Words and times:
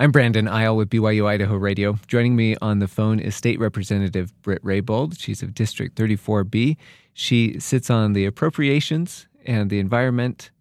I'm 0.00 0.12
Brandon 0.12 0.46
Isle 0.46 0.76
with 0.76 0.90
BYU 0.90 1.26
Idaho 1.26 1.56
Radio. 1.56 1.98
Joining 2.06 2.36
me 2.36 2.54
on 2.62 2.78
the 2.78 2.86
phone 2.86 3.18
is 3.18 3.34
State 3.34 3.58
Representative 3.58 4.32
Britt 4.42 4.62
Raybould. 4.62 5.18
She's 5.18 5.42
of 5.42 5.54
District 5.54 5.96
34B. 5.96 6.76
She 7.14 7.58
sits 7.58 7.90
on 7.90 8.12
the 8.12 8.24
Appropriations 8.24 9.26
and 9.44 9.70
the 9.70 9.80
Environment, 9.80 10.52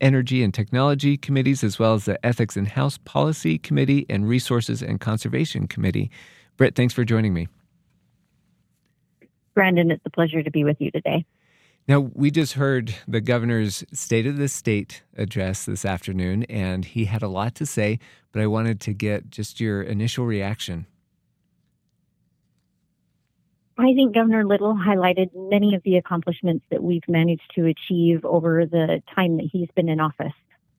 Energy, 0.00 0.44
and 0.44 0.54
Technology 0.54 1.16
committees, 1.16 1.64
as 1.64 1.76
well 1.76 1.94
as 1.94 2.04
the 2.04 2.24
Ethics 2.24 2.56
and 2.56 2.68
House 2.68 2.96
Policy 2.98 3.58
Committee 3.58 4.06
and 4.08 4.28
Resources 4.28 4.80
and 4.80 5.00
Conservation 5.00 5.66
Committee. 5.66 6.08
Britt, 6.56 6.76
thanks 6.76 6.94
for 6.94 7.04
joining 7.04 7.34
me. 7.34 7.48
Brandon, 9.54 9.90
it's 9.90 10.06
a 10.06 10.10
pleasure 10.10 10.44
to 10.44 10.50
be 10.52 10.62
with 10.62 10.80
you 10.80 10.92
today. 10.92 11.26
Now, 11.86 12.00
we 12.00 12.30
just 12.30 12.54
heard 12.54 12.94
the 13.06 13.20
governor's 13.20 13.84
State 13.92 14.26
of 14.26 14.38
the 14.38 14.48
State 14.48 15.02
address 15.18 15.66
this 15.66 15.84
afternoon, 15.84 16.44
and 16.44 16.82
he 16.82 17.04
had 17.04 17.22
a 17.22 17.28
lot 17.28 17.54
to 17.56 17.66
say, 17.66 17.98
but 18.32 18.40
I 18.40 18.46
wanted 18.46 18.80
to 18.82 18.94
get 18.94 19.28
just 19.28 19.60
your 19.60 19.82
initial 19.82 20.24
reaction. 20.24 20.86
I 23.76 23.92
think 23.92 24.14
Governor 24.14 24.46
Little 24.46 24.74
highlighted 24.74 25.30
many 25.34 25.74
of 25.74 25.82
the 25.82 25.96
accomplishments 25.96 26.64
that 26.70 26.82
we've 26.82 27.06
managed 27.06 27.52
to 27.56 27.66
achieve 27.66 28.24
over 28.24 28.64
the 28.64 29.02
time 29.14 29.36
that 29.36 29.50
he's 29.52 29.68
been 29.74 29.90
in 29.90 30.00
office. 30.00 30.32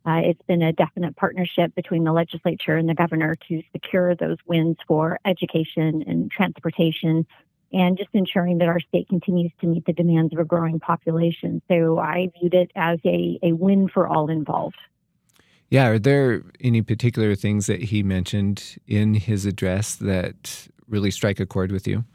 Uh, 0.07 0.21
it's 0.23 0.41
been 0.43 0.61
a 0.61 0.71
definite 0.71 1.15
partnership 1.15 1.75
between 1.75 2.03
the 2.03 2.13
legislature 2.13 2.77
and 2.77 2.87
the 2.87 2.93
governor 2.93 3.35
to 3.47 3.61
secure 3.73 4.15
those 4.15 4.37
wins 4.47 4.77
for 4.87 5.19
education 5.25 6.03
and 6.07 6.31
transportation 6.31 7.27
and 7.75 7.97
just 7.97 8.09
ensuring 8.13 8.59
that 8.59 8.69
our 8.69 8.79
state 8.79 9.09
continues 9.09 9.51
to 9.59 9.67
meet 9.67 9.85
the 9.85 9.91
demands 9.91 10.31
of 10.33 10.39
a 10.39 10.45
growing 10.45 10.79
population. 10.79 11.61
So 11.67 11.99
I 11.99 12.31
viewed 12.39 12.53
it 12.53 12.71
as 12.73 12.99
a, 13.05 13.37
a 13.43 13.51
win 13.51 13.89
for 13.89 14.07
all 14.07 14.29
involved. 14.29 14.77
Yeah, 15.69 15.87
are 15.87 15.99
there 15.99 16.43
any 16.61 16.81
particular 16.81 17.35
things 17.35 17.65
that 17.67 17.81
he 17.81 18.01
mentioned 18.01 18.77
in 18.87 19.13
his 19.15 19.45
address 19.45 19.95
that 19.97 20.69
really 20.87 21.11
strike 21.11 21.41
a 21.41 21.45
chord 21.45 21.71
with 21.73 21.85
you? 21.85 22.05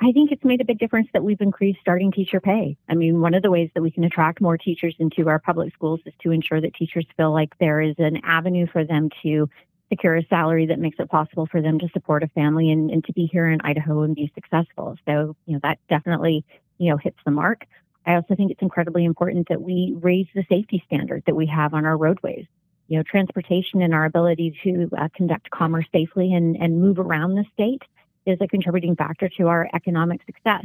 I 0.00 0.12
think 0.12 0.30
it's 0.30 0.44
made 0.44 0.60
a 0.60 0.64
big 0.64 0.78
difference 0.78 1.08
that 1.12 1.24
we've 1.24 1.40
increased 1.40 1.80
starting 1.80 2.12
teacher 2.12 2.40
pay. 2.40 2.76
I 2.88 2.94
mean, 2.94 3.20
one 3.20 3.34
of 3.34 3.42
the 3.42 3.50
ways 3.50 3.70
that 3.74 3.82
we 3.82 3.90
can 3.90 4.04
attract 4.04 4.40
more 4.40 4.58
teachers 4.58 4.94
into 4.98 5.28
our 5.28 5.38
public 5.38 5.72
schools 5.72 6.00
is 6.04 6.12
to 6.22 6.32
ensure 6.32 6.60
that 6.60 6.74
teachers 6.74 7.06
feel 7.16 7.32
like 7.32 7.56
there 7.58 7.80
is 7.80 7.94
an 7.98 8.20
avenue 8.24 8.66
for 8.70 8.84
them 8.84 9.08
to 9.22 9.48
secure 9.88 10.16
a 10.16 10.26
salary 10.26 10.66
that 10.66 10.78
makes 10.78 10.98
it 10.98 11.08
possible 11.08 11.46
for 11.46 11.62
them 11.62 11.78
to 11.78 11.88
support 11.90 12.22
a 12.22 12.28
family 12.28 12.70
and, 12.70 12.90
and 12.90 13.04
to 13.04 13.12
be 13.12 13.26
here 13.26 13.48
in 13.48 13.60
Idaho 13.62 14.02
and 14.02 14.14
be 14.14 14.30
successful. 14.34 14.96
So, 15.06 15.36
you 15.46 15.54
know, 15.54 15.60
that 15.62 15.78
definitely, 15.88 16.44
you 16.78 16.90
know, 16.90 16.96
hits 16.96 17.18
the 17.24 17.30
mark. 17.30 17.66
I 18.06 18.14
also 18.14 18.34
think 18.34 18.50
it's 18.50 18.62
incredibly 18.62 19.04
important 19.04 19.48
that 19.48 19.60
we 19.60 19.94
raise 20.00 20.26
the 20.34 20.44
safety 20.48 20.82
standard 20.86 21.24
that 21.26 21.34
we 21.34 21.46
have 21.46 21.74
on 21.74 21.84
our 21.84 21.96
roadways. 21.96 22.46
You 22.88 22.96
know, 22.96 23.02
transportation 23.02 23.82
and 23.82 23.92
our 23.92 24.06
ability 24.06 24.58
to 24.64 24.88
uh, 24.96 25.08
conduct 25.14 25.50
commerce 25.50 25.84
safely 25.92 26.32
and, 26.32 26.56
and 26.56 26.80
move 26.80 26.98
around 26.98 27.34
the 27.34 27.44
state 27.52 27.82
is 28.24 28.38
a 28.40 28.48
contributing 28.48 28.96
factor 28.96 29.28
to 29.36 29.48
our 29.48 29.68
economic 29.74 30.22
success. 30.24 30.64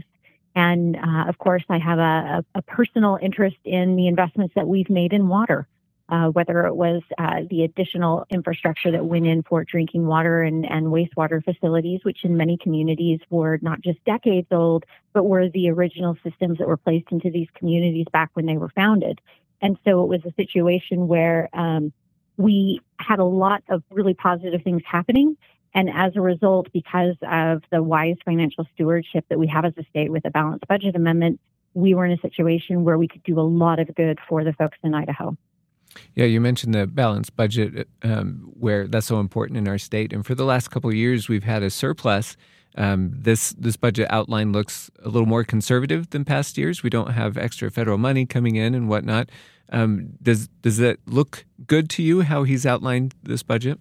And 0.55 0.95
uh, 0.95 1.25
of 1.27 1.37
course, 1.37 1.63
I 1.69 1.79
have 1.79 1.99
a, 1.99 2.45
a, 2.53 2.61
personal 2.61 3.17
interest 3.21 3.57
in 3.65 3.95
the 3.95 4.07
investments 4.07 4.53
that 4.55 4.67
we've 4.67 4.89
made 4.89 5.11
in 5.11 5.27
water 5.27 5.67
uh, 6.09 6.27
whether 6.27 6.65
it 6.65 6.75
was 6.75 7.01
uh, 7.17 7.41
the 7.49 7.63
additional 7.63 8.25
infrastructure 8.29 8.91
that 8.91 9.05
went 9.05 9.25
in 9.25 9.41
for 9.43 9.63
drinking 9.63 10.05
water 10.05 10.41
and, 10.43 10.69
and 10.69 10.87
wastewater 10.87 11.43
facilities, 11.43 12.01
which 12.03 12.25
in 12.25 12.35
many 12.35 12.57
communities 12.57 13.19
were 13.29 13.57
not 13.61 13.81
just 13.81 14.03
decades 14.03 14.47
old, 14.51 14.85
but 15.13 15.23
were 15.23 15.49
the 15.49 15.69
original 15.69 16.17
systems 16.23 16.57
that 16.57 16.67
were 16.67 16.77
placed 16.77 17.11
into 17.11 17.29
these 17.31 17.47
communities 17.55 18.05
back 18.11 18.29
when 18.33 18.45
they 18.45 18.57
were 18.57 18.69
founded. 18.69 19.21
And 19.61 19.77
so 19.85 20.03
it 20.03 20.07
was 20.09 20.21
a 20.25 20.33
situation 20.33 21.07
where 21.07 21.49
um, 21.53 21.93
we 22.35 22.81
had 22.99 23.19
a 23.19 23.23
lot 23.23 23.63
of 23.69 23.81
really 23.89 24.13
positive 24.13 24.61
things 24.61 24.81
happening. 24.85 25.37
And 25.73 25.89
as 25.89 26.15
a 26.15 26.21
result, 26.21 26.67
because 26.73 27.15
of 27.21 27.63
the 27.71 27.81
wise 27.81 28.17
financial 28.25 28.67
stewardship 28.73 29.25
that 29.29 29.39
we 29.39 29.47
have 29.47 29.65
as 29.65 29.73
a 29.77 29.83
state 29.85 30.11
with 30.11 30.25
a 30.25 30.29
balanced 30.29 30.67
budget 30.67 30.95
amendment, 30.95 31.39
we 31.73 31.95
were 31.95 32.05
in 32.05 32.11
a 32.11 32.19
situation 32.19 32.83
where 32.83 32.97
we 32.97 33.07
could 33.07 33.23
do 33.23 33.39
a 33.39 33.41
lot 33.41 33.79
of 33.79 33.93
good 33.95 34.19
for 34.27 34.43
the 34.43 34.53
folks 34.53 34.77
in 34.83 34.93
Idaho. 34.93 35.35
Yeah, 36.15 36.25
you 36.25 36.41
mentioned 36.41 36.73
the 36.73 36.87
balanced 36.87 37.35
budget, 37.35 37.87
um, 38.03 38.51
where 38.59 38.87
that's 38.87 39.07
so 39.07 39.19
important 39.19 39.57
in 39.57 39.67
our 39.67 39.77
state. 39.77 40.13
And 40.13 40.25
for 40.25 40.35
the 40.35 40.45
last 40.45 40.69
couple 40.69 40.89
of 40.89 40.95
years, 40.95 41.27
we've 41.27 41.43
had 41.43 41.63
a 41.63 41.69
surplus. 41.69 42.37
Um, 42.75 43.11
this 43.15 43.51
this 43.51 43.77
budget 43.77 44.07
outline 44.09 44.51
looks 44.51 44.89
a 45.03 45.09
little 45.09 45.27
more 45.27 45.43
conservative 45.43 46.09
than 46.09 46.25
past 46.25 46.57
years. 46.57 46.81
We 46.81 46.89
don't 46.89 47.11
have 47.11 47.37
extra 47.37 47.69
federal 47.69 47.97
money 47.97 48.25
coming 48.25 48.55
in 48.55 48.73
and 48.73 48.89
whatnot. 48.89 49.29
Um, 49.71 50.13
does 50.21 50.47
does 50.61 50.77
that 50.77 50.97
look 51.05 51.45
good 51.67 51.89
to 51.91 52.03
you? 52.03 52.21
How 52.21 52.43
he's 52.43 52.65
outlined 52.65 53.13
this 53.21 53.43
budget? 53.43 53.79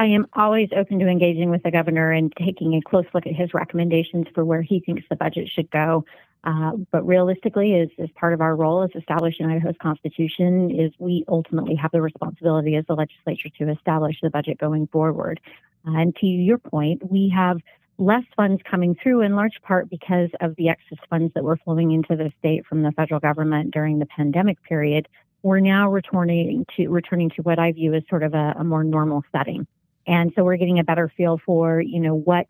I 0.00 0.06
am 0.06 0.26
always 0.34 0.68
open 0.76 1.00
to 1.00 1.08
engaging 1.08 1.50
with 1.50 1.64
the 1.64 1.72
governor 1.72 2.12
and 2.12 2.32
taking 2.38 2.74
a 2.74 2.80
close 2.80 3.06
look 3.14 3.26
at 3.26 3.34
his 3.34 3.52
recommendations 3.52 4.26
for 4.32 4.44
where 4.44 4.62
he 4.62 4.78
thinks 4.78 5.02
the 5.10 5.16
budget 5.16 5.48
should 5.48 5.70
go. 5.70 6.04
Uh, 6.48 6.72
but 6.90 7.06
realistically, 7.06 7.74
as, 7.74 7.88
as 7.98 8.08
part 8.14 8.32
of 8.32 8.40
our 8.40 8.56
role 8.56 8.82
as 8.82 8.88
established 8.94 9.38
in 9.38 9.50
Idaho's 9.50 9.76
Constitution, 9.82 10.70
is 10.70 10.90
we 10.98 11.22
ultimately 11.28 11.74
have 11.74 11.90
the 11.92 12.00
responsibility 12.00 12.74
as 12.74 12.86
the 12.86 12.94
legislature 12.94 13.50
to 13.58 13.68
establish 13.70 14.16
the 14.22 14.30
budget 14.30 14.56
going 14.56 14.86
forward. 14.86 15.40
Uh, 15.86 15.98
and 15.98 16.16
to 16.16 16.26
your 16.26 16.56
point, 16.56 17.02
we 17.12 17.28
have 17.28 17.58
less 17.98 18.24
funds 18.34 18.62
coming 18.64 18.94
through 18.94 19.20
in 19.20 19.36
large 19.36 19.60
part 19.60 19.90
because 19.90 20.30
of 20.40 20.56
the 20.56 20.70
excess 20.70 20.98
funds 21.10 21.34
that 21.34 21.44
were 21.44 21.58
flowing 21.58 21.90
into 21.90 22.16
the 22.16 22.32
state 22.38 22.64
from 22.64 22.82
the 22.82 22.92
federal 22.92 23.20
government 23.20 23.70
during 23.70 23.98
the 23.98 24.06
pandemic 24.06 24.62
period. 24.62 25.06
We're 25.42 25.60
now 25.60 25.90
returning 25.90 26.64
to 26.76 26.88
returning 26.88 27.28
to 27.36 27.42
what 27.42 27.58
I 27.58 27.72
view 27.72 27.92
as 27.92 28.04
sort 28.08 28.22
of 28.22 28.32
a, 28.32 28.54
a 28.58 28.64
more 28.64 28.84
normal 28.84 29.22
setting. 29.32 29.66
And 30.06 30.32
so 30.34 30.44
we're 30.44 30.56
getting 30.56 30.78
a 30.78 30.84
better 30.84 31.12
feel 31.14 31.38
for, 31.44 31.82
you 31.82 32.00
know, 32.00 32.14
what 32.14 32.46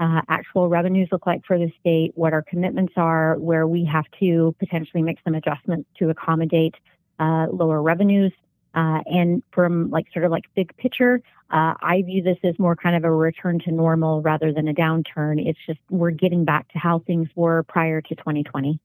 uh, 0.00 0.22
actual 0.28 0.68
revenues 0.68 1.08
look 1.12 1.26
like 1.26 1.44
for 1.44 1.58
the 1.58 1.70
state, 1.80 2.12
what 2.14 2.32
our 2.32 2.42
commitments 2.42 2.94
are, 2.96 3.36
where 3.38 3.66
we 3.66 3.84
have 3.84 4.04
to 4.20 4.54
potentially 4.58 5.02
make 5.02 5.18
some 5.24 5.34
adjustments 5.34 5.88
to 5.98 6.10
accommodate 6.10 6.74
uh, 7.20 7.46
lower 7.52 7.80
revenues. 7.82 8.32
Uh, 8.74 9.00
and 9.04 9.42
from 9.52 9.90
like 9.90 10.06
sort 10.12 10.24
of 10.24 10.30
like 10.30 10.44
big 10.54 10.74
picture, 10.78 11.20
uh, 11.50 11.74
I 11.80 12.02
view 12.06 12.22
this 12.22 12.38
as 12.42 12.58
more 12.58 12.74
kind 12.74 12.96
of 12.96 13.04
a 13.04 13.10
return 13.10 13.58
to 13.60 13.70
normal 13.70 14.22
rather 14.22 14.50
than 14.50 14.66
a 14.66 14.74
downturn. 14.74 15.46
It's 15.46 15.58
just 15.66 15.78
we're 15.90 16.10
getting 16.10 16.46
back 16.46 16.72
to 16.72 16.78
how 16.78 17.00
things 17.00 17.28
were 17.34 17.62
prior 17.64 18.00
to 18.00 18.14
2020. 18.14 18.80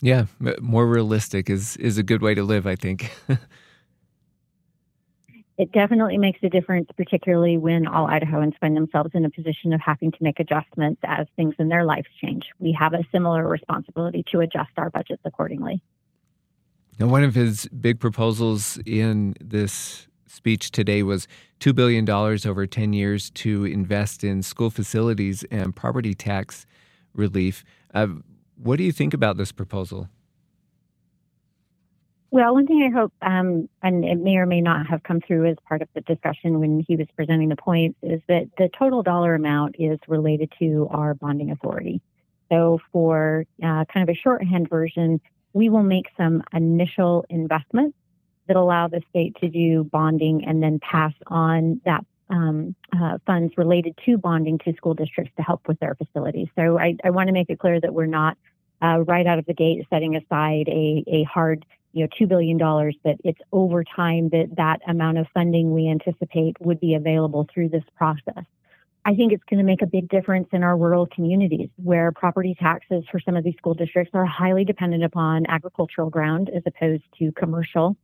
Yeah, 0.00 0.26
more 0.60 0.86
realistic 0.86 1.50
is 1.50 1.76
is 1.78 1.98
a 1.98 2.02
good 2.02 2.22
way 2.22 2.34
to 2.34 2.44
live, 2.44 2.66
I 2.66 2.76
think. 2.76 3.10
it 5.58 5.72
definitely 5.72 6.18
makes 6.18 6.38
a 6.42 6.50
difference, 6.50 6.88
particularly 6.96 7.56
when 7.56 7.86
all 7.86 8.06
Idahoans 8.06 8.58
find 8.58 8.76
themselves 8.76 9.10
in 9.14 9.24
a 9.24 9.30
position 9.30 9.72
of 9.72 9.80
having 9.80 10.12
to 10.12 10.18
make 10.20 10.38
adjustments 10.38 11.00
as 11.04 11.26
things 11.36 11.54
in 11.58 11.68
their 11.68 11.84
lives 11.84 12.08
change. 12.22 12.44
We 12.58 12.76
have 12.78 12.92
a 12.92 13.02
similar 13.10 13.48
responsibility 13.48 14.24
to 14.32 14.40
adjust 14.40 14.70
our 14.76 14.90
budgets 14.90 15.22
accordingly. 15.24 15.82
Now, 16.98 17.06
one 17.06 17.24
of 17.24 17.34
his 17.34 17.66
big 17.68 18.00
proposals 18.00 18.78
in 18.86 19.34
this 19.40 20.08
speech 20.26 20.70
today 20.70 21.02
was 21.02 21.26
$2 21.60 21.74
billion 21.74 22.08
over 22.10 22.66
10 22.66 22.92
years 22.92 23.30
to 23.30 23.64
invest 23.64 24.24
in 24.24 24.42
school 24.42 24.70
facilities 24.70 25.44
and 25.50 25.74
property 25.74 26.14
tax 26.14 26.66
relief. 27.14 27.64
Uh, 27.94 28.08
what 28.56 28.76
do 28.76 28.84
you 28.84 28.92
think 28.92 29.14
about 29.14 29.38
this 29.38 29.52
proposal? 29.52 30.08
Well, 32.36 32.52
one 32.52 32.66
thing 32.66 32.82
I 32.82 32.94
hope, 32.94 33.14
um, 33.22 33.66
and 33.82 34.04
it 34.04 34.18
may 34.18 34.36
or 34.36 34.44
may 34.44 34.60
not 34.60 34.86
have 34.88 35.02
come 35.02 35.22
through 35.22 35.46
as 35.46 35.56
part 35.66 35.80
of 35.80 35.88
the 35.94 36.02
discussion 36.02 36.60
when 36.60 36.84
he 36.86 36.94
was 36.94 37.06
presenting 37.16 37.48
the 37.48 37.56
points, 37.56 37.98
is 38.02 38.20
that 38.28 38.50
the 38.58 38.68
total 38.78 39.02
dollar 39.02 39.34
amount 39.34 39.76
is 39.78 39.98
related 40.06 40.52
to 40.58 40.86
our 40.90 41.14
bonding 41.14 41.50
authority. 41.50 42.02
So, 42.52 42.78
for 42.92 43.46
uh, 43.62 43.86
kind 43.86 44.06
of 44.06 44.14
a 44.14 44.18
shorthand 44.18 44.68
version, 44.68 45.18
we 45.54 45.70
will 45.70 45.82
make 45.82 46.08
some 46.18 46.42
initial 46.52 47.24
investments 47.30 47.96
that 48.48 48.56
allow 48.58 48.88
the 48.88 49.00
state 49.08 49.34
to 49.36 49.48
do 49.48 49.84
bonding 49.84 50.44
and 50.44 50.62
then 50.62 50.78
pass 50.78 51.14
on 51.28 51.80
that 51.86 52.04
um, 52.28 52.74
uh, 52.94 53.16
funds 53.24 53.54
related 53.56 53.98
to 54.04 54.18
bonding 54.18 54.58
to 54.58 54.74
school 54.74 54.92
districts 54.92 55.32
to 55.38 55.42
help 55.42 55.66
with 55.66 55.80
their 55.80 55.94
facilities. 55.94 56.48
So, 56.54 56.78
I, 56.78 56.96
I 57.02 57.08
want 57.08 57.28
to 57.28 57.32
make 57.32 57.48
it 57.48 57.58
clear 57.58 57.80
that 57.80 57.94
we're 57.94 58.04
not 58.04 58.36
uh, 58.82 58.98
right 59.06 59.26
out 59.26 59.38
of 59.38 59.46
the 59.46 59.54
gate 59.54 59.86
setting 59.88 60.16
aside 60.16 60.68
a, 60.68 61.02
a 61.06 61.22
hard 61.24 61.64
you 61.96 62.02
know, 62.02 62.08
$2 62.20 62.28
billion, 62.28 62.58
that 62.58 63.16
it's 63.24 63.40
over 63.52 63.82
time 63.82 64.28
that 64.28 64.50
that 64.58 64.82
amount 64.86 65.16
of 65.16 65.26
funding 65.32 65.72
we 65.72 65.88
anticipate 65.88 66.54
would 66.60 66.78
be 66.78 66.94
available 66.94 67.48
through 67.52 67.70
this 67.70 67.84
process. 67.96 68.44
I 69.06 69.14
think 69.14 69.32
it's 69.32 69.44
going 69.44 69.60
to 69.60 69.64
make 69.64 69.80
a 69.80 69.86
big 69.86 70.10
difference 70.10 70.48
in 70.52 70.62
our 70.62 70.76
rural 70.76 71.06
communities 71.06 71.70
where 71.76 72.12
property 72.12 72.54
taxes 72.54 73.04
for 73.10 73.18
some 73.18 73.34
of 73.34 73.44
these 73.44 73.56
school 73.56 73.72
districts 73.72 74.10
are 74.12 74.26
highly 74.26 74.62
dependent 74.62 75.04
upon 75.04 75.46
agricultural 75.48 76.10
ground 76.10 76.50
as 76.54 76.62
opposed 76.66 77.04
to 77.18 77.32
commercial. 77.32 77.96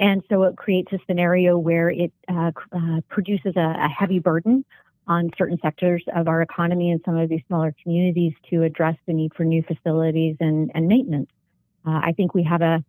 And 0.00 0.24
so 0.28 0.42
it 0.42 0.56
creates 0.56 0.92
a 0.92 0.98
scenario 1.06 1.56
where 1.56 1.90
it 1.90 2.12
uh, 2.28 2.50
uh, 2.72 3.02
produces 3.08 3.54
a, 3.54 3.76
a 3.78 3.88
heavy 3.88 4.18
burden 4.18 4.64
on 5.06 5.30
certain 5.38 5.60
sectors 5.62 6.02
of 6.12 6.26
our 6.26 6.42
economy 6.42 6.90
and 6.90 7.00
some 7.04 7.16
of 7.16 7.28
these 7.28 7.42
smaller 7.46 7.72
communities 7.84 8.32
to 8.50 8.64
address 8.64 8.96
the 9.06 9.12
need 9.12 9.32
for 9.34 9.44
new 9.44 9.62
facilities 9.62 10.36
and, 10.40 10.72
and 10.74 10.88
maintenance. 10.88 11.30
Uh, 11.86 12.00
I 12.02 12.14
think 12.16 12.34
we 12.34 12.42
have 12.42 12.62
a 12.62 12.84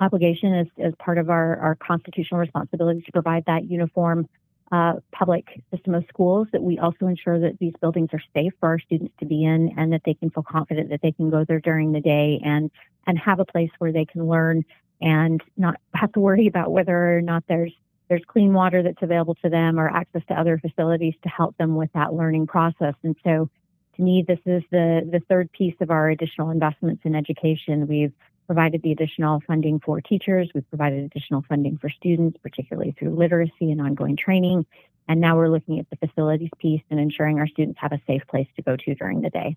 obligation 0.00 0.54
as, 0.54 0.66
as 0.82 0.92
part 0.98 1.18
of 1.18 1.30
our, 1.30 1.56
our 1.58 1.74
constitutional 1.76 2.40
responsibility 2.40 3.02
to 3.02 3.12
provide 3.12 3.44
that 3.46 3.70
uniform 3.70 4.28
uh, 4.72 4.94
public 5.12 5.62
system 5.72 5.94
of 5.94 6.04
schools 6.08 6.48
that 6.52 6.62
we 6.62 6.78
also 6.78 7.06
ensure 7.06 7.38
that 7.38 7.58
these 7.60 7.72
buildings 7.80 8.10
are 8.12 8.22
safe 8.34 8.52
for 8.58 8.68
our 8.68 8.78
students 8.80 9.14
to 9.20 9.24
be 9.24 9.44
in 9.44 9.72
and 9.78 9.92
that 9.92 10.02
they 10.04 10.14
can 10.14 10.28
feel 10.30 10.42
confident 10.42 10.90
that 10.90 11.00
they 11.02 11.12
can 11.12 11.30
go 11.30 11.44
there 11.44 11.60
during 11.60 11.92
the 11.92 12.00
day 12.00 12.40
and 12.44 12.70
and 13.06 13.16
have 13.16 13.38
a 13.38 13.44
place 13.44 13.70
where 13.78 13.92
they 13.92 14.04
can 14.04 14.26
learn 14.26 14.64
and 15.00 15.40
not 15.56 15.76
have 15.94 16.12
to 16.12 16.18
worry 16.18 16.48
about 16.48 16.72
whether 16.72 17.16
or 17.16 17.22
not 17.22 17.44
there's 17.48 17.72
there's 18.08 18.22
clean 18.26 18.52
water 18.52 18.82
that's 18.82 19.02
available 19.02 19.36
to 19.36 19.48
them 19.48 19.78
or 19.78 19.88
access 19.88 20.22
to 20.28 20.34
other 20.34 20.58
facilities 20.58 21.14
to 21.22 21.28
help 21.28 21.56
them 21.58 21.76
with 21.76 21.90
that 21.92 22.14
learning 22.14 22.46
process. 22.46 22.94
And 23.02 23.16
so 23.24 23.48
to 23.96 24.02
me, 24.02 24.24
this 24.26 24.38
is 24.46 24.62
the, 24.70 25.08
the 25.10 25.20
third 25.28 25.50
piece 25.52 25.74
of 25.80 25.90
our 25.90 26.10
additional 26.10 26.50
investments 26.50 27.02
in 27.04 27.14
education. 27.14 27.88
We've 27.88 28.12
provided 28.46 28.82
the 28.82 28.92
additional 28.92 29.40
funding 29.46 29.80
for 29.80 30.00
teachers. 30.00 30.50
We've 30.54 30.68
provided 30.68 31.04
additional 31.04 31.44
funding 31.48 31.78
for 31.78 31.90
students, 31.90 32.38
particularly 32.42 32.94
through 32.98 33.16
literacy 33.16 33.70
and 33.70 33.80
ongoing 33.80 34.16
training. 34.16 34.66
And 35.08 35.20
now 35.20 35.36
we're 35.36 35.48
looking 35.48 35.78
at 35.78 35.86
the 35.90 35.96
facilities 36.06 36.50
piece 36.58 36.82
and 36.90 36.98
ensuring 36.98 37.38
our 37.38 37.46
students 37.46 37.78
have 37.80 37.92
a 37.92 38.00
safe 38.06 38.22
place 38.28 38.48
to 38.56 38.62
go 38.62 38.76
to 38.76 38.94
during 38.94 39.20
the 39.20 39.30
day. 39.30 39.56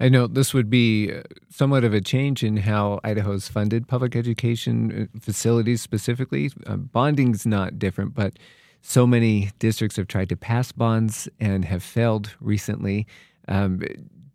I 0.00 0.08
know 0.08 0.26
this 0.28 0.54
would 0.54 0.70
be 0.70 1.12
uh, 1.12 1.22
somewhat 1.48 1.82
of 1.82 1.92
a 1.92 2.00
change 2.00 2.44
in 2.44 2.58
how 2.58 3.00
Idaho's 3.02 3.48
funded 3.48 3.88
public 3.88 4.14
education 4.14 5.08
uh, 5.14 5.18
facilities 5.20 5.82
specifically. 5.82 6.50
Uh, 6.66 6.76
bonding's 6.76 7.44
not 7.44 7.78
different, 7.78 8.14
but 8.14 8.38
so 8.80 9.06
many 9.06 9.50
districts 9.58 9.96
have 9.96 10.06
tried 10.06 10.28
to 10.28 10.36
pass 10.36 10.70
bonds 10.70 11.28
and 11.40 11.64
have 11.64 11.82
failed 11.82 12.36
recently. 12.40 13.06
Um, 13.48 13.82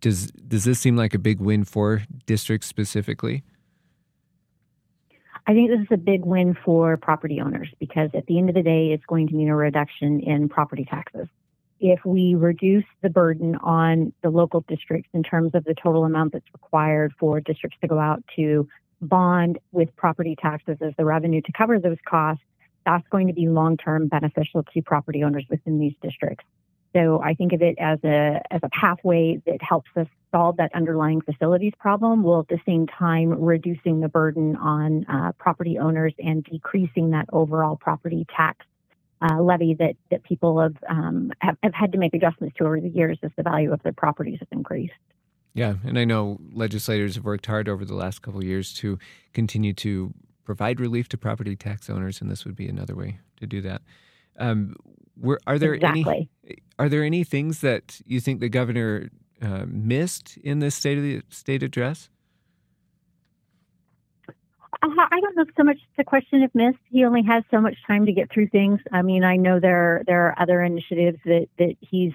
does 0.00 0.30
does 0.32 0.64
this 0.64 0.80
seem 0.80 0.96
like 0.96 1.14
a 1.14 1.18
big 1.18 1.40
win 1.40 1.64
for 1.64 2.02
districts 2.26 2.66
specifically? 2.66 3.42
I 5.46 5.52
think 5.52 5.70
this 5.70 5.80
is 5.80 5.88
a 5.90 5.98
big 5.98 6.24
win 6.24 6.56
for 6.64 6.96
property 6.96 7.40
owners 7.40 7.68
because 7.78 8.10
at 8.14 8.26
the 8.26 8.38
end 8.38 8.48
of 8.48 8.54
the 8.54 8.62
day, 8.62 8.92
it's 8.92 9.04
going 9.04 9.28
to 9.28 9.34
mean 9.34 9.48
a 9.48 9.56
reduction 9.56 10.20
in 10.20 10.48
property 10.48 10.84
taxes 10.84 11.28
if 11.80 12.04
we 12.04 12.34
reduce 12.34 12.84
the 13.02 13.10
burden 13.10 13.56
on 13.56 14.12
the 14.22 14.30
local 14.30 14.62
districts 14.62 15.10
in 15.12 15.22
terms 15.22 15.54
of 15.54 15.64
the 15.64 15.74
total 15.74 16.04
amount 16.04 16.32
that's 16.32 16.46
required 16.54 17.12
for 17.18 17.40
districts 17.40 17.76
to 17.80 17.86
go 17.86 17.98
out 17.98 18.24
to 18.34 18.66
bond 19.02 19.58
with 19.72 19.94
property 19.96 20.34
taxes 20.40 20.78
as 20.80 20.94
the 20.96 21.04
revenue 21.04 21.42
to 21.42 21.52
cover 21.52 21.78
those 21.78 21.98
costs, 22.06 22.42
that's 22.86 23.06
going 23.08 23.26
to 23.26 23.34
be 23.34 23.48
long 23.48 23.76
term 23.76 24.08
beneficial 24.08 24.62
to 24.62 24.82
property 24.82 25.22
owners 25.22 25.44
within 25.50 25.78
these 25.78 25.94
districts. 26.00 26.44
So 26.94 27.20
I 27.20 27.34
think 27.34 27.52
of 27.52 27.60
it 27.60 27.76
as 27.78 27.98
a 28.04 28.40
as 28.50 28.60
a 28.62 28.68
pathway 28.68 29.42
that 29.46 29.60
helps 29.60 29.90
us 29.96 30.06
solve 30.30 30.56
that 30.58 30.74
underlying 30.74 31.20
facilities 31.20 31.72
problem, 31.78 32.22
while 32.22 32.40
at 32.40 32.48
the 32.48 32.60
same 32.66 32.86
time 32.86 33.30
reducing 33.30 34.00
the 34.00 34.08
burden 34.08 34.56
on 34.56 35.04
uh, 35.06 35.32
property 35.38 35.78
owners 35.78 36.14
and 36.18 36.44
decreasing 36.44 37.10
that 37.10 37.26
overall 37.32 37.76
property 37.76 38.26
tax 38.36 38.64
uh, 39.22 39.40
levy 39.40 39.74
that 39.74 39.96
that 40.10 40.22
people 40.22 40.60
have, 40.60 40.76
um, 40.88 41.32
have, 41.40 41.56
have 41.62 41.74
had 41.74 41.92
to 41.92 41.98
make 41.98 42.14
adjustments 42.14 42.56
to 42.58 42.64
over 42.64 42.80
the 42.80 42.88
years 42.88 43.18
as 43.22 43.30
the 43.36 43.42
value 43.42 43.72
of 43.72 43.82
their 43.82 43.92
properties 43.92 44.38
has 44.38 44.48
increased. 44.52 44.92
Yeah, 45.54 45.74
and 45.84 45.98
I 45.98 46.04
know 46.04 46.38
legislators 46.52 47.14
have 47.14 47.24
worked 47.24 47.46
hard 47.46 47.68
over 47.68 47.84
the 47.84 47.94
last 47.94 48.22
couple 48.22 48.40
of 48.40 48.46
years 48.46 48.72
to 48.74 48.98
continue 49.32 49.72
to 49.74 50.12
provide 50.44 50.80
relief 50.80 51.08
to 51.08 51.18
property 51.18 51.56
tax 51.56 51.88
owners, 51.88 52.20
and 52.20 52.30
this 52.30 52.44
would 52.44 52.56
be 52.56 52.68
another 52.68 52.94
way 52.94 53.18
to 53.38 53.46
do 53.46 53.60
that. 53.62 53.82
Um, 54.38 54.76
were, 55.16 55.40
are 55.46 55.58
there 55.58 55.74
exactly. 55.74 56.28
any 56.44 56.58
are 56.78 56.88
there 56.88 57.04
any 57.04 57.24
things 57.24 57.60
that 57.60 58.00
you 58.04 58.20
think 58.20 58.40
the 58.40 58.48
governor 58.48 59.10
uh, 59.40 59.64
missed 59.66 60.36
in 60.38 60.58
this 60.58 60.74
state 60.74 60.98
of 60.98 61.04
the 61.04 61.22
state 61.30 61.62
address? 61.62 62.10
I 64.82 65.20
don't 65.20 65.36
know 65.36 65.44
so 65.56 65.64
much 65.64 65.78
the 65.96 66.04
question 66.04 66.42
of 66.42 66.54
missed. 66.54 66.78
He 66.90 67.04
only 67.04 67.22
has 67.22 67.42
so 67.50 67.60
much 67.60 67.76
time 67.86 68.06
to 68.06 68.12
get 68.12 68.30
through 68.30 68.48
things. 68.48 68.80
I 68.92 69.02
mean, 69.02 69.24
I 69.24 69.36
know 69.36 69.60
there 69.60 70.02
there 70.06 70.26
are 70.26 70.40
other 70.40 70.62
initiatives 70.62 71.18
that 71.24 71.46
that 71.58 71.76
he's 71.80 72.12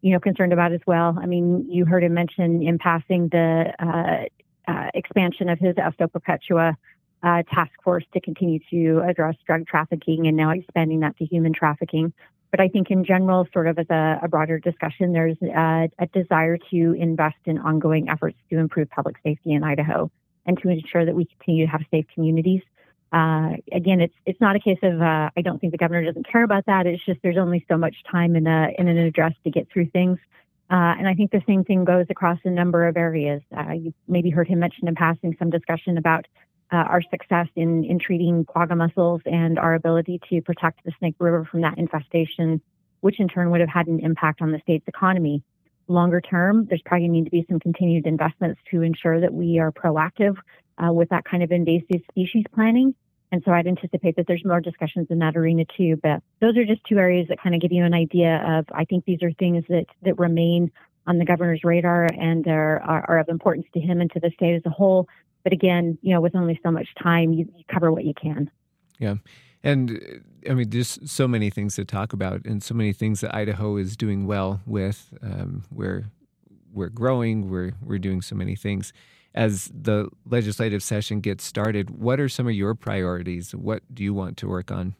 you 0.00 0.12
know 0.12 0.20
concerned 0.20 0.52
about 0.52 0.72
as 0.72 0.80
well. 0.86 1.16
I 1.20 1.26
mean, 1.26 1.66
you 1.68 1.84
heard 1.84 2.04
him 2.04 2.14
mention 2.14 2.62
in 2.62 2.78
passing 2.78 3.28
the 3.28 3.72
uh, 3.78 4.70
uh, 4.70 4.90
expansion 4.94 5.48
of 5.48 5.58
his 5.58 5.74
Esto 5.76 6.06
Perpetua 6.06 6.76
uh, 7.22 7.42
task 7.52 7.72
force 7.82 8.04
to 8.14 8.20
continue 8.20 8.60
to 8.70 9.02
address 9.06 9.34
drug 9.46 9.66
trafficking, 9.66 10.26
and 10.26 10.36
now 10.36 10.50
expanding 10.50 11.00
that 11.00 11.16
to 11.18 11.24
human 11.24 11.52
trafficking. 11.52 12.12
But 12.56 12.62
I 12.62 12.68
think 12.68 12.90
in 12.90 13.04
general, 13.04 13.46
sort 13.52 13.66
of 13.66 13.78
as 13.78 13.84
a, 13.90 14.18
a 14.22 14.28
broader 14.28 14.58
discussion, 14.58 15.12
there's 15.12 15.36
a, 15.42 15.90
a 15.98 16.06
desire 16.06 16.56
to 16.70 16.92
invest 16.98 17.36
in 17.44 17.58
ongoing 17.58 18.08
efforts 18.08 18.38
to 18.48 18.56
improve 18.56 18.88
public 18.88 19.16
safety 19.22 19.52
in 19.52 19.62
Idaho 19.62 20.10
and 20.46 20.58
to 20.62 20.70
ensure 20.70 21.04
that 21.04 21.14
we 21.14 21.26
continue 21.26 21.66
to 21.66 21.70
have 21.70 21.82
safe 21.90 22.06
communities. 22.14 22.62
Uh, 23.12 23.56
again, 23.72 24.00
it's 24.00 24.14
it's 24.24 24.40
not 24.40 24.56
a 24.56 24.58
case 24.58 24.78
of 24.82 25.02
uh, 25.02 25.28
I 25.36 25.42
don't 25.42 25.60
think 25.60 25.72
the 25.72 25.76
governor 25.76 26.02
doesn't 26.02 26.26
care 26.26 26.44
about 26.44 26.64
that. 26.64 26.86
It's 26.86 27.04
just 27.04 27.20
there's 27.22 27.36
only 27.36 27.62
so 27.68 27.76
much 27.76 27.94
time 28.10 28.34
in 28.34 28.46
a 28.46 28.70
in 28.78 28.88
an 28.88 28.96
address 28.96 29.34
to 29.44 29.50
get 29.50 29.68
through 29.70 29.90
things. 29.90 30.18
Uh, 30.70 30.96
and 30.98 31.06
I 31.06 31.12
think 31.12 31.32
the 31.32 31.42
same 31.46 31.62
thing 31.62 31.84
goes 31.84 32.06
across 32.08 32.38
a 32.44 32.50
number 32.50 32.88
of 32.88 32.96
areas. 32.96 33.42
Uh, 33.54 33.72
you 33.72 33.92
maybe 34.08 34.30
heard 34.30 34.48
him 34.48 34.60
mention 34.60 34.88
in 34.88 34.94
passing 34.94 35.36
some 35.38 35.50
discussion 35.50 35.98
about 35.98 36.24
uh, 36.72 36.76
our 36.76 37.02
success 37.10 37.46
in, 37.56 37.84
in 37.84 37.98
treating 37.98 38.44
quagga 38.44 38.74
mussels 38.74 39.20
and 39.24 39.58
our 39.58 39.74
ability 39.74 40.20
to 40.30 40.40
protect 40.42 40.84
the 40.84 40.92
Snake 40.98 41.14
River 41.18 41.44
from 41.44 41.60
that 41.60 41.78
infestation, 41.78 42.60
which 43.00 43.20
in 43.20 43.28
turn 43.28 43.50
would 43.50 43.60
have 43.60 43.68
had 43.68 43.86
an 43.86 44.00
impact 44.00 44.42
on 44.42 44.52
the 44.52 44.58
state's 44.60 44.86
economy 44.88 45.42
longer 45.88 46.20
term, 46.20 46.66
there's 46.68 46.82
probably 46.84 47.08
need 47.08 47.24
to 47.24 47.30
be 47.30 47.44
some 47.48 47.60
continued 47.60 48.06
investments 48.06 48.60
to 48.70 48.82
ensure 48.82 49.20
that 49.20 49.32
we 49.32 49.58
are 49.58 49.72
proactive 49.72 50.36
uh, 50.78 50.92
with 50.92 51.08
that 51.10 51.24
kind 51.24 51.42
of 51.42 51.52
invasive 51.52 52.02
species 52.10 52.44
planning. 52.54 52.94
And 53.32 53.42
so 53.44 53.52
I'd 53.52 53.66
anticipate 53.66 54.16
that 54.16 54.26
there's 54.26 54.44
more 54.44 54.60
discussions 54.60 55.08
in 55.10 55.18
that 55.18 55.36
arena 55.36 55.64
too. 55.76 55.98
But 56.02 56.22
those 56.40 56.56
are 56.56 56.64
just 56.64 56.84
two 56.84 56.98
areas 56.98 57.28
that 57.28 57.40
kind 57.40 57.54
of 57.54 57.60
give 57.60 57.72
you 57.72 57.84
an 57.84 57.94
idea 57.94 58.42
of, 58.46 58.66
I 58.72 58.84
think 58.84 59.04
these 59.04 59.22
are 59.22 59.32
things 59.32 59.64
that, 59.68 59.86
that 60.02 60.18
remain 60.18 60.70
on 61.06 61.18
the 61.18 61.24
governor's 61.24 61.64
radar 61.64 62.04
and 62.04 62.46
are, 62.46 62.80
are, 62.82 63.04
are 63.08 63.18
of 63.18 63.28
importance 63.28 63.66
to 63.74 63.80
him 63.80 64.00
and 64.00 64.10
to 64.12 64.20
the 64.20 64.30
state 64.34 64.54
as 64.54 64.62
a 64.64 64.70
whole. 64.70 65.08
But 65.46 65.52
again, 65.52 65.96
you 66.02 66.12
know, 66.12 66.20
with 66.20 66.34
only 66.34 66.58
so 66.64 66.72
much 66.72 66.88
time, 67.00 67.32
you, 67.32 67.48
you 67.54 67.62
cover 67.72 67.92
what 67.92 68.04
you 68.04 68.14
can. 68.14 68.50
Yeah. 68.98 69.14
And 69.62 70.24
I 70.50 70.54
mean, 70.54 70.70
there's 70.70 70.98
so 71.08 71.28
many 71.28 71.50
things 71.50 71.76
to 71.76 71.84
talk 71.84 72.12
about, 72.12 72.44
and 72.44 72.60
so 72.64 72.74
many 72.74 72.92
things 72.92 73.20
that 73.20 73.32
Idaho 73.32 73.76
is 73.76 73.96
doing 73.96 74.26
well 74.26 74.60
with. 74.66 75.14
Um, 75.22 75.62
we're 75.70 76.06
we're 76.72 76.88
growing. 76.88 77.48
We're 77.48 77.74
we're 77.80 78.00
doing 78.00 78.22
so 78.22 78.34
many 78.34 78.56
things. 78.56 78.92
As 79.36 79.70
the 79.72 80.08
legislative 80.28 80.82
session 80.82 81.20
gets 81.20 81.44
started, 81.44 81.90
what 81.90 82.18
are 82.18 82.28
some 82.28 82.48
of 82.48 82.54
your 82.54 82.74
priorities? 82.74 83.54
What 83.54 83.84
do 83.94 84.02
you 84.02 84.14
want 84.14 84.36
to 84.38 84.48
work 84.48 84.72
on? 84.72 84.96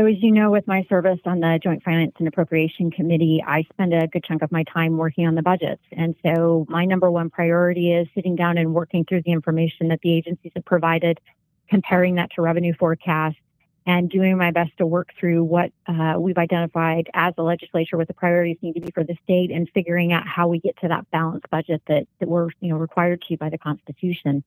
So, 0.00 0.06
as 0.06 0.22
you 0.22 0.32
know, 0.32 0.50
with 0.50 0.66
my 0.66 0.86
service 0.88 1.20
on 1.26 1.40
the 1.40 1.60
Joint 1.62 1.82
Finance 1.82 2.14
and 2.18 2.26
Appropriation 2.26 2.90
Committee, 2.90 3.44
I 3.46 3.64
spend 3.64 3.92
a 3.92 4.06
good 4.06 4.24
chunk 4.24 4.40
of 4.40 4.50
my 4.50 4.64
time 4.64 4.96
working 4.96 5.26
on 5.26 5.34
the 5.34 5.42
budgets. 5.42 5.82
And 5.92 6.14
so, 6.24 6.64
my 6.70 6.86
number 6.86 7.10
one 7.10 7.28
priority 7.28 7.92
is 7.92 8.08
sitting 8.14 8.34
down 8.34 8.56
and 8.56 8.72
working 8.72 9.04
through 9.04 9.24
the 9.26 9.32
information 9.32 9.88
that 9.88 10.00
the 10.00 10.10
agencies 10.14 10.52
have 10.54 10.64
provided 10.64 11.20
comparing 11.68 12.14
that 12.14 12.30
to 12.36 12.40
revenue 12.40 12.72
forecasts 12.78 13.36
and 13.84 14.08
doing 14.08 14.38
my 14.38 14.50
best 14.52 14.70
to 14.78 14.86
work 14.86 15.10
through 15.20 15.44
what 15.44 15.70
uh, 15.86 16.14
we've 16.18 16.38
identified 16.38 17.10
as 17.12 17.34
a 17.36 17.42
legislature, 17.42 17.98
what 17.98 18.08
the 18.08 18.14
priorities 18.14 18.56
need 18.62 18.76
to 18.76 18.80
be 18.80 18.90
for 18.92 19.04
the 19.04 19.18
state, 19.22 19.50
and 19.50 19.68
figuring 19.74 20.14
out 20.14 20.26
how 20.26 20.48
we 20.48 20.60
get 20.60 20.78
to 20.78 20.88
that 20.88 21.10
balanced 21.10 21.50
budget 21.50 21.82
that, 21.88 22.08
that 22.20 22.26
we're 22.26 22.48
you 22.60 22.70
know 22.70 22.78
required 22.78 23.22
to 23.28 23.36
by 23.36 23.50
the 23.50 23.58
Constitution. 23.58 24.44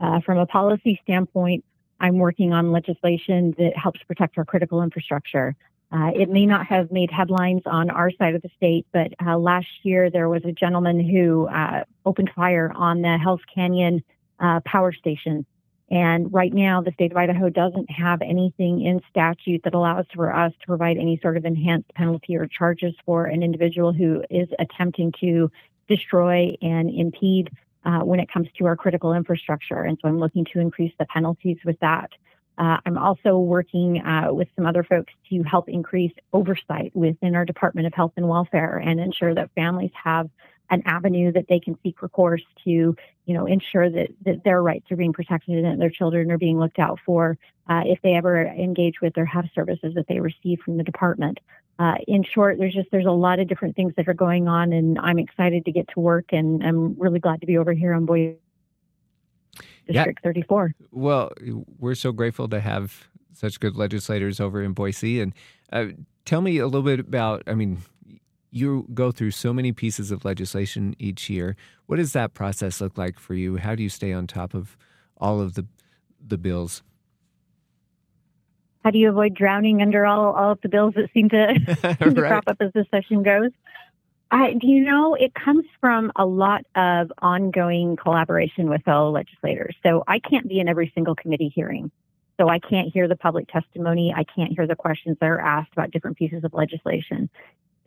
Uh, 0.00 0.20
from 0.22 0.36
a 0.36 0.46
policy 0.46 0.98
standpoint, 1.04 1.64
I'm 2.00 2.18
working 2.18 2.52
on 2.52 2.72
legislation 2.72 3.54
that 3.58 3.76
helps 3.76 4.02
protect 4.04 4.38
our 4.38 4.44
critical 4.44 4.82
infrastructure. 4.82 5.54
Uh, 5.92 6.10
it 6.14 6.28
may 6.28 6.46
not 6.46 6.66
have 6.66 6.90
made 6.90 7.10
headlines 7.10 7.62
on 7.66 7.90
our 7.90 8.10
side 8.10 8.34
of 8.34 8.42
the 8.42 8.50
state, 8.56 8.86
but 8.92 9.12
uh, 9.24 9.38
last 9.38 9.68
year 9.82 10.10
there 10.10 10.28
was 10.28 10.44
a 10.44 10.52
gentleman 10.52 10.98
who 11.00 11.46
uh, 11.46 11.84
opened 12.04 12.30
fire 12.34 12.72
on 12.74 13.02
the 13.02 13.16
Hells 13.18 13.40
Canyon 13.54 14.02
uh, 14.40 14.60
power 14.60 14.92
station 14.92 15.46
and 15.90 16.32
right 16.32 16.52
now, 16.52 16.82
the 16.82 16.90
state 16.92 17.12
of 17.12 17.16
Idaho 17.16 17.48
doesn't 17.48 17.88
have 17.90 18.20
anything 18.20 18.84
in 18.84 19.00
statute 19.08 19.62
that 19.62 19.74
allows 19.74 20.06
for 20.12 20.34
us 20.34 20.52
to 20.60 20.66
provide 20.66 20.96
any 20.96 21.18
sort 21.22 21.36
of 21.36 21.44
enhanced 21.44 21.94
penalty 21.94 22.36
or 22.36 22.48
charges 22.48 22.94
for 23.04 23.26
an 23.26 23.42
individual 23.42 23.92
who 23.92 24.24
is 24.28 24.48
attempting 24.58 25.12
to 25.20 25.50
destroy 25.88 26.56
and 26.60 26.90
impede 26.90 27.50
uh, 27.86 28.00
when 28.00 28.20
it 28.20 28.30
comes 28.30 28.48
to 28.58 28.66
our 28.66 28.76
critical 28.76 29.14
infrastructure. 29.14 29.82
And 29.82 29.96
so 30.02 30.08
I'm 30.08 30.18
looking 30.18 30.44
to 30.52 30.58
increase 30.58 30.92
the 30.98 31.06
penalties 31.06 31.58
with 31.64 31.78
that. 31.80 32.10
Uh, 32.58 32.78
I'm 32.84 32.98
also 32.98 33.38
working 33.38 34.02
uh, 34.02 34.32
with 34.32 34.48
some 34.56 34.66
other 34.66 34.82
folks 34.82 35.12
to 35.30 35.42
help 35.42 35.68
increase 35.68 36.12
oversight 36.32 36.90
within 36.94 37.36
our 37.36 37.44
Department 37.44 37.86
of 37.86 37.94
Health 37.94 38.12
and 38.16 38.28
Welfare 38.28 38.78
and 38.78 38.98
ensure 38.98 39.34
that 39.34 39.50
families 39.54 39.90
have 40.02 40.28
an 40.70 40.82
avenue 40.84 41.30
that 41.32 41.46
they 41.48 41.60
can 41.60 41.78
seek 41.82 42.02
recourse 42.02 42.42
to, 42.64 42.70
you 42.70 43.34
know, 43.34 43.46
ensure 43.46 43.88
that, 43.88 44.08
that 44.24 44.42
their 44.42 44.62
rights 44.62 44.90
are 44.90 44.96
being 44.96 45.12
protected 45.12 45.64
and 45.64 45.80
their 45.80 45.90
children 45.90 46.30
are 46.32 46.38
being 46.38 46.58
looked 46.58 46.80
out 46.80 46.98
for 47.06 47.38
uh, 47.68 47.82
if 47.84 48.00
they 48.02 48.14
ever 48.14 48.46
engage 48.46 49.00
with 49.00 49.16
or 49.16 49.24
have 49.24 49.44
services 49.54 49.94
that 49.94 50.08
they 50.08 50.18
receive 50.18 50.58
from 50.64 50.76
the 50.76 50.82
department. 50.82 51.38
Uh, 51.78 51.94
in 52.08 52.24
short, 52.24 52.58
there's 52.58 52.74
just 52.74 52.88
there's 52.90 53.06
a 53.06 53.10
lot 53.10 53.38
of 53.38 53.48
different 53.48 53.76
things 53.76 53.92
that 53.96 54.08
are 54.08 54.14
going 54.14 54.48
on, 54.48 54.72
and 54.72 54.98
I'm 54.98 55.18
excited 55.18 55.64
to 55.66 55.72
get 55.72 55.88
to 55.88 56.00
work, 56.00 56.26
and 56.32 56.62
I'm 56.62 56.98
really 56.98 57.20
glad 57.20 57.40
to 57.42 57.46
be 57.46 57.58
over 57.58 57.72
here 57.72 57.92
on 57.92 58.06
Boise. 58.06 58.36
District 59.86 60.18
yeah. 60.22 60.28
34. 60.28 60.74
Well, 60.90 61.30
we're 61.78 61.94
so 61.94 62.12
grateful 62.12 62.48
to 62.48 62.60
have 62.60 63.08
such 63.32 63.60
good 63.60 63.76
legislators 63.76 64.40
over 64.40 64.62
in 64.62 64.72
Boise. 64.72 65.20
And 65.20 65.32
uh, 65.72 65.86
tell 66.24 66.40
me 66.40 66.58
a 66.58 66.66
little 66.66 66.82
bit 66.82 67.00
about, 67.00 67.42
I 67.46 67.54
mean, 67.54 67.78
you 68.50 68.86
go 68.94 69.12
through 69.12 69.32
so 69.32 69.52
many 69.52 69.72
pieces 69.72 70.10
of 70.10 70.24
legislation 70.24 70.96
each 70.98 71.28
year. 71.28 71.56
What 71.86 71.96
does 71.96 72.12
that 72.14 72.34
process 72.34 72.80
look 72.80 72.96
like 72.98 73.18
for 73.18 73.34
you? 73.34 73.56
How 73.56 73.74
do 73.74 73.82
you 73.82 73.88
stay 73.88 74.12
on 74.12 74.26
top 74.26 74.54
of 74.54 74.76
all 75.18 75.40
of 75.40 75.54
the 75.54 75.66
the 76.26 76.38
bills? 76.38 76.82
How 78.86 78.92
do 78.92 78.98
you 78.98 79.08
avoid 79.08 79.34
drowning 79.34 79.82
under 79.82 80.06
all, 80.06 80.32
all 80.32 80.52
of 80.52 80.60
the 80.60 80.68
bills 80.68 80.94
that 80.94 81.10
seem 81.12 81.28
to, 81.30 81.36
right. 81.82 81.98
to 81.98 82.14
crop 82.14 82.44
up 82.46 82.58
as 82.60 82.70
the 82.72 82.86
session 82.92 83.24
goes? 83.24 83.50
I, 84.30 84.54
you 84.62 84.84
know, 84.84 85.16
it 85.16 85.34
comes 85.34 85.64
from 85.80 86.12
a 86.14 86.24
lot 86.24 86.64
of 86.76 87.10
ongoing 87.18 87.96
collaboration 87.96 88.70
with 88.70 88.84
fellow 88.84 89.10
legislators. 89.10 89.74
So 89.82 90.04
I 90.06 90.20
can't 90.20 90.46
be 90.46 90.60
in 90.60 90.68
every 90.68 90.92
single 90.94 91.16
committee 91.16 91.52
hearing. 91.52 91.90
So 92.38 92.48
I 92.48 92.60
can't 92.60 92.92
hear 92.92 93.08
the 93.08 93.16
public 93.16 93.48
testimony. 93.48 94.14
I 94.16 94.22
can't 94.22 94.52
hear 94.52 94.68
the 94.68 94.76
questions 94.76 95.16
that 95.20 95.26
are 95.26 95.40
asked 95.40 95.72
about 95.72 95.90
different 95.90 96.16
pieces 96.16 96.44
of 96.44 96.54
legislation. 96.54 97.28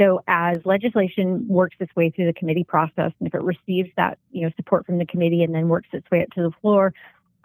So 0.01 0.21
as 0.27 0.57
legislation 0.65 1.47
works 1.47 1.77
its 1.79 1.95
way 1.95 2.09
through 2.09 2.25
the 2.25 2.33
committee 2.33 2.65
process, 2.65 3.13
and 3.19 3.27
if 3.29 3.33
it 3.33 3.41
receives 3.41 3.89
that 3.95 4.17
you 4.31 4.41
know 4.41 4.51
support 4.57 4.85
from 4.85 4.97
the 4.97 5.05
committee 5.05 5.45
and 5.45 5.55
then 5.55 5.69
works 5.69 5.87
its 5.93 6.11
way 6.11 6.23
up 6.23 6.29
to 6.31 6.41
the 6.41 6.51
floor, 6.59 6.93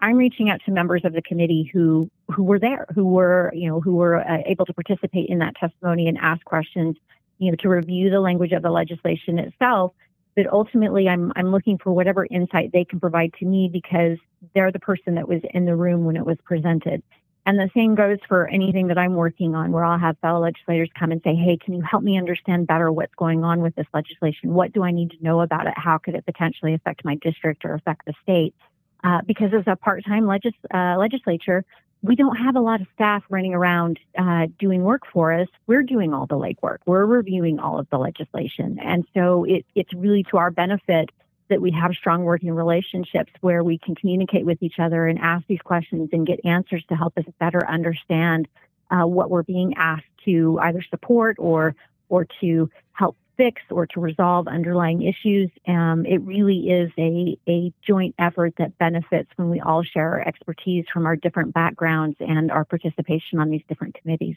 I'm 0.01 0.17
reaching 0.17 0.49
out 0.49 0.59
to 0.65 0.71
members 0.71 1.05
of 1.05 1.13
the 1.13 1.21
committee 1.21 1.69
who 1.71 2.11
who 2.31 2.43
were 2.43 2.59
there, 2.59 2.85
who 2.93 3.05
were 3.05 3.51
you 3.53 3.67
know 3.69 3.79
who 3.79 3.95
were 3.95 4.17
uh, 4.17 4.41
able 4.45 4.65
to 4.65 4.73
participate 4.73 5.29
in 5.29 5.39
that 5.39 5.55
testimony 5.55 6.07
and 6.07 6.17
ask 6.17 6.43
questions, 6.45 6.95
you 7.37 7.51
know, 7.51 7.57
to 7.57 7.69
review 7.69 8.09
the 8.09 8.19
language 8.19 8.51
of 8.51 8.63
the 8.63 8.71
legislation 8.71 9.39
itself. 9.39 9.93
But 10.35 10.47
ultimately, 10.47 11.07
I'm 11.07 11.31
I'm 11.35 11.51
looking 11.51 11.77
for 11.77 11.91
whatever 11.91 12.27
insight 12.29 12.71
they 12.73 12.85
can 12.85 12.99
provide 12.99 13.33
to 13.39 13.45
me 13.45 13.69
because 13.71 14.17
they're 14.53 14.71
the 14.71 14.79
person 14.79 15.15
that 15.15 15.27
was 15.27 15.41
in 15.53 15.65
the 15.65 15.75
room 15.75 16.05
when 16.05 16.17
it 16.17 16.25
was 16.25 16.37
presented. 16.43 17.03
And 17.47 17.59
the 17.59 17.69
same 17.75 17.93
goes 17.93 18.17
for 18.27 18.47
anything 18.47 18.87
that 18.87 18.97
I'm 18.97 19.13
working 19.13 19.53
on, 19.53 19.71
where 19.71 19.85
I'll 19.85 19.99
have 19.99 20.17
fellow 20.17 20.41
legislators 20.41 20.89
come 20.97 21.11
and 21.11 21.21
say, 21.23 21.35
Hey, 21.35 21.57
can 21.57 21.75
you 21.75 21.81
help 21.81 22.03
me 22.03 22.17
understand 22.17 22.65
better 22.65 22.91
what's 22.91 23.13
going 23.13 23.43
on 23.43 23.61
with 23.61 23.75
this 23.75 23.85
legislation? 23.93 24.55
What 24.55 24.73
do 24.73 24.83
I 24.83 24.91
need 24.91 25.11
to 25.11 25.23
know 25.23 25.41
about 25.41 25.67
it? 25.67 25.73
How 25.77 25.99
could 25.99 26.15
it 26.15 26.25
potentially 26.25 26.73
affect 26.73 27.05
my 27.05 27.15
district 27.15 27.63
or 27.63 27.75
affect 27.75 28.05
the 28.05 28.13
state? 28.23 28.55
Uh, 29.03 29.21
because 29.27 29.53
as 29.53 29.63
a 29.67 29.75
part 29.75 30.03
time 30.03 30.25
legis- 30.25 30.53
uh, 30.73 30.95
legislature, 30.97 31.63
we 32.05 32.15
don't 32.15 32.35
have 32.35 32.55
a 32.55 32.59
lot 32.59 32.81
of 32.81 32.87
staff 32.93 33.23
running 33.29 33.53
around 33.53 33.99
uh, 34.17 34.47
doing 34.59 34.83
work 34.83 35.03
for 35.11 35.33
us. 35.33 35.47
We're 35.65 35.83
doing 35.83 36.13
all 36.13 36.27
the 36.27 36.35
legwork. 36.35 36.77
We're 36.85 37.05
reviewing 37.05 37.59
all 37.59 37.79
of 37.79 37.89
the 37.89 37.97
legislation. 37.97 38.77
And 38.79 39.05
so 39.15 39.43
it, 39.45 39.65
it's 39.73 39.91
really 39.93 40.23
to 40.29 40.37
our 40.37 40.51
benefit 40.51 41.09
that 41.49 41.61
we 41.61 41.71
have 41.71 41.93
strong 41.93 42.23
working 42.23 42.51
relationships 42.51 43.31
where 43.41 43.63
we 43.63 43.79
can 43.79 43.95
communicate 43.95 44.45
with 44.45 44.61
each 44.61 44.79
other 44.79 45.07
and 45.07 45.17
ask 45.19 45.47
these 45.47 45.61
questions 45.61 46.09
and 46.11 46.27
get 46.27 46.39
answers 46.45 46.83
to 46.89 46.95
help 46.95 47.17
us 47.17 47.25
better 47.39 47.67
understand 47.67 48.47
uh, 48.91 49.05
what 49.05 49.31
we're 49.31 49.43
being 49.43 49.73
asked 49.75 50.05
to 50.25 50.59
either 50.61 50.83
support 50.89 51.37
or 51.39 51.75
or 52.07 52.27
to 52.39 52.69
help 52.93 53.17
fix 53.37 53.61
or 53.69 53.85
to 53.87 53.99
resolve 53.99 54.47
underlying 54.47 55.01
issues. 55.01 55.49
Um, 55.67 56.05
it 56.05 56.21
really 56.21 56.69
is 56.69 56.91
a, 56.97 57.37
a 57.47 57.73
joint 57.87 58.15
effort 58.19 58.53
that 58.57 58.77
benefits 58.77 59.29
when 59.35 59.49
we 59.49 59.59
all 59.59 59.83
share 59.83 60.13
our 60.13 60.21
expertise 60.21 60.85
from 60.91 61.05
our 61.05 61.15
different 61.15 61.53
backgrounds 61.53 62.17
and 62.19 62.51
our 62.51 62.65
participation 62.65 63.39
on 63.39 63.49
these 63.49 63.63
different 63.67 63.95
committees. 63.95 64.35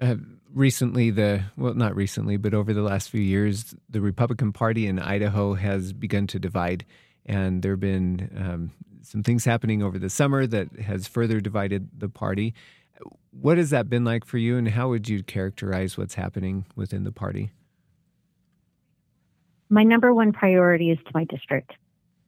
Uh, 0.00 0.16
recently, 0.52 1.10
the 1.10 1.44
well, 1.56 1.74
not 1.74 1.94
recently, 1.94 2.36
but 2.36 2.54
over 2.54 2.72
the 2.72 2.82
last 2.82 3.10
few 3.10 3.20
years, 3.20 3.74
the 3.88 4.00
Republican 4.00 4.52
Party 4.52 4.86
in 4.86 4.98
Idaho 4.98 5.54
has 5.54 5.92
begun 5.92 6.26
to 6.28 6.38
divide, 6.38 6.84
and 7.24 7.62
there 7.62 7.72
have 7.72 7.80
been 7.80 8.30
um, 8.36 8.72
some 9.02 9.22
things 9.22 9.44
happening 9.44 9.82
over 9.82 9.98
the 9.98 10.10
summer 10.10 10.46
that 10.46 10.80
has 10.80 11.06
further 11.06 11.40
divided 11.40 11.88
the 11.96 12.08
party. 12.08 12.54
What 13.30 13.58
has 13.58 13.70
that 13.70 13.88
been 13.88 14.04
like 14.04 14.24
for 14.24 14.38
you, 14.38 14.56
and 14.56 14.68
how 14.68 14.88
would 14.88 15.08
you 15.08 15.22
characterize 15.22 15.96
what's 15.96 16.14
happening 16.14 16.66
within 16.74 17.04
the 17.04 17.12
party? 17.12 17.50
My 19.68 19.82
number 19.82 20.12
one 20.12 20.32
priority 20.32 20.90
is 20.90 20.98
to 20.98 21.10
my 21.14 21.24
district. 21.24 21.72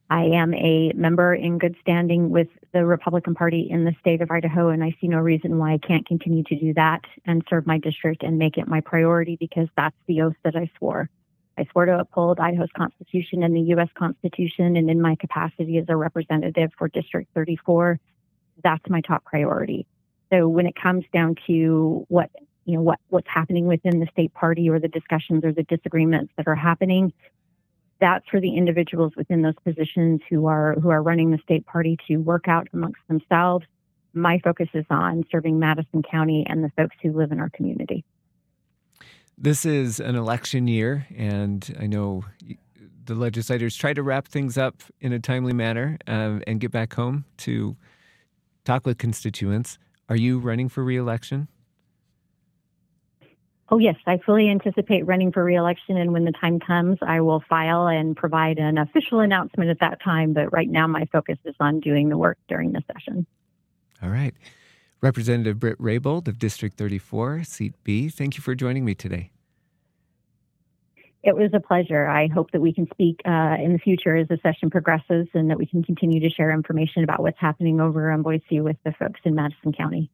I 0.09 0.23
am 0.23 0.53
a 0.53 0.93
member 0.93 1.35
in 1.35 1.57
good 1.57 1.75
standing 1.81 2.29
with 2.29 2.47
the 2.73 2.85
Republican 2.85 3.35
Party 3.35 3.67
in 3.69 3.83
the 3.83 3.93
state 3.99 4.21
of 4.21 4.31
Idaho, 4.31 4.69
and 4.69 4.83
I 4.83 4.95
see 5.01 5.07
no 5.07 5.17
reason 5.17 5.57
why 5.57 5.73
I 5.73 5.77
can't 5.77 6.07
continue 6.07 6.43
to 6.43 6.55
do 6.57 6.73
that 6.75 7.01
and 7.25 7.43
serve 7.49 7.67
my 7.67 7.77
district 7.77 8.23
and 8.23 8.37
make 8.37 8.57
it 8.57 8.67
my 8.67 8.79
priority 8.79 9.35
because 9.35 9.67
that's 9.75 9.97
the 10.07 10.21
oath 10.21 10.35
that 10.43 10.55
I 10.55 10.71
swore. 10.77 11.09
I 11.57 11.65
swore 11.71 11.85
to 11.85 11.99
uphold 11.99 12.39
Idaho's 12.39 12.69
Constitution 12.75 13.43
and 13.43 13.55
the 13.55 13.61
U.S. 13.61 13.89
Constitution, 13.95 14.77
and 14.77 14.89
in 14.89 15.01
my 15.01 15.15
capacity 15.15 15.77
as 15.77 15.85
a 15.89 15.95
representative 15.95 16.71
for 16.77 16.87
District 16.87 17.29
34, 17.33 17.99
that's 18.63 18.89
my 18.89 19.01
top 19.01 19.25
priority. 19.25 19.85
So 20.31 20.47
when 20.47 20.67
it 20.67 20.75
comes 20.75 21.03
down 21.11 21.35
to 21.47 22.05
what 22.09 22.29
you 22.67 22.75
know 22.75 22.81
what 22.81 22.99
what's 23.09 23.27
happening 23.33 23.65
within 23.65 23.99
the 23.99 24.07
state 24.11 24.33
party 24.33 24.69
or 24.69 24.77
the 24.77 24.89
discussions 24.89 25.43
or 25.45 25.53
the 25.53 25.63
disagreements 25.63 26.33
that 26.35 26.47
are 26.47 26.55
happening, 26.55 27.13
that's 27.99 28.27
for 28.29 28.41
the 28.41 28.55
individuals 28.55 29.13
within 29.15 29.41
those 29.41 29.55
positions 29.63 30.19
who 30.29 30.47
are 30.47 30.73
who 30.73 30.89
are 30.89 31.01
running 31.01 31.31
the 31.31 31.39
state 31.39 31.65
party 31.65 31.97
to 32.07 32.17
work 32.17 32.49
out 32.49 32.67
amongst 32.73 32.99
themselves. 33.07 33.65
My 34.13 34.39
focus 34.43 34.67
is 34.73 34.85
on 34.89 35.23
serving 35.31 35.57
Madison 35.57 36.03
County 36.03 36.45
and 36.47 36.61
the 36.61 36.69
folks 36.75 36.97
who 37.01 37.13
live 37.13 37.31
in 37.31 37.39
our 37.39 37.49
community. 37.49 38.03
This 39.37 39.65
is 39.65 39.99
an 40.01 40.15
election 40.15 40.67
year, 40.67 41.07
and 41.15 41.73
I 41.79 41.87
know 41.87 42.25
the 43.05 43.15
legislators 43.15 43.77
try 43.77 43.93
to 43.93 44.03
wrap 44.03 44.27
things 44.27 44.57
up 44.57 44.83
in 44.99 45.13
a 45.13 45.19
timely 45.19 45.53
manner 45.53 45.97
um, 46.05 46.43
and 46.45 46.59
get 46.59 46.71
back 46.71 46.93
home 46.95 47.23
to 47.37 47.77
talk 48.65 48.85
with 48.85 48.97
constituents. 48.97 49.77
Are 50.09 50.17
you 50.17 50.39
running 50.39 50.67
for 50.67 50.83
reelection? 50.83 51.47
Oh, 53.69 53.79
yes, 53.79 53.95
I 54.05 54.17
fully 54.25 54.49
anticipate 54.49 55.05
running 55.05 55.31
for 55.31 55.43
reelection. 55.43 55.97
And 55.97 56.13
when 56.13 56.23
the 56.23 56.31
time 56.31 56.59
comes, 56.59 56.99
I 57.01 57.19
will 57.19 57.43
file 57.49 57.87
and 57.87 58.15
provide 58.15 58.59
an 58.59 58.77
official 58.77 59.19
announcement 59.19 59.69
at 59.69 59.81
that 59.81 60.01
time. 60.01 60.33
But 60.33 60.53
right 60.53 60.69
now, 60.69 60.87
my 60.87 61.05
focus 61.11 61.37
is 61.43 61.55
on 61.59 61.81
doing 61.81 62.07
the 62.07 62.17
work 62.17 62.37
during 62.47 62.71
the 62.71 62.81
session. 62.91 63.25
All 64.01 64.09
right. 64.09 64.33
Representative 65.01 65.59
Britt 65.59 65.77
Raybould 65.79 66.27
of 66.27 66.39
District 66.39 66.77
34, 66.77 67.43
Seat 67.43 67.73
B, 67.83 68.09
thank 68.09 68.35
you 68.35 68.41
for 68.41 68.55
joining 68.55 68.83
me 68.83 68.95
today. 68.95 69.31
It 71.23 71.35
was 71.35 71.51
a 71.53 71.59
pleasure. 71.59 72.07
I 72.07 72.27
hope 72.27 72.51
that 72.51 72.61
we 72.61 72.73
can 72.73 72.87
speak 72.91 73.21
uh, 73.25 73.57
in 73.59 73.73
the 73.73 73.79
future 73.79 74.15
as 74.15 74.27
the 74.27 74.39
session 74.41 74.69
progresses 74.69 75.27
and 75.33 75.49
that 75.49 75.57
we 75.57 75.65
can 75.65 75.83
continue 75.83 76.21
to 76.21 76.29
share 76.29 76.51
information 76.51 77.03
about 77.03 77.21
what's 77.21 77.39
happening 77.39 77.81
over 77.81 78.11
in 78.11 78.21
Boise 78.21 78.61
with 78.61 78.77
the 78.85 78.93
folks 78.93 79.19
in 79.23 79.35
Madison 79.35 79.73
County. 79.73 80.09